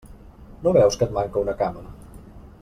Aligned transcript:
No 0.63 0.73
veus 0.77 0.97
que 1.03 1.07
et 1.09 1.13
manca 1.19 1.45
una 1.45 1.57
cama? 1.63 1.87